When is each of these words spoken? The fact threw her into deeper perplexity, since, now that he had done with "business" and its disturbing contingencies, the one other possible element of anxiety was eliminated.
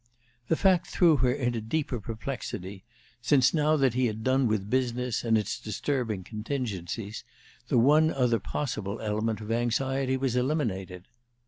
The 0.47 0.55
fact 0.55 0.87
threw 0.87 1.17
her 1.17 1.31
into 1.31 1.61
deeper 1.61 1.99
perplexity, 1.99 2.83
since, 3.21 3.53
now 3.53 3.75
that 3.77 3.93
he 3.93 4.07
had 4.07 4.23
done 4.23 4.47
with 4.47 4.67
"business" 4.67 5.23
and 5.23 5.37
its 5.37 5.59
disturbing 5.59 6.23
contingencies, 6.23 7.23
the 7.67 7.77
one 7.77 8.11
other 8.11 8.39
possible 8.39 8.99
element 8.99 9.41
of 9.41 9.51
anxiety 9.51 10.17
was 10.17 10.35
eliminated. 10.35 11.05